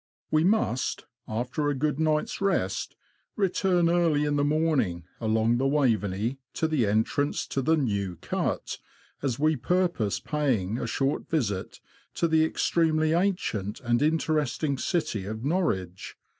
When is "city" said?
14.79-15.25